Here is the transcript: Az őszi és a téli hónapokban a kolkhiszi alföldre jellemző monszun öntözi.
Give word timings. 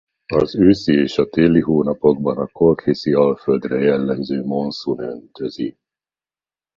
Az 0.33 0.55
őszi 0.55 0.93
és 0.93 1.17
a 1.17 1.29
téli 1.29 1.59
hónapokban 1.61 2.37
a 2.37 2.47
kolkhiszi 2.47 3.13
alföldre 3.13 3.77
jellemző 3.79 4.43
monszun 4.43 4.99
öntözi. 4.99 5.77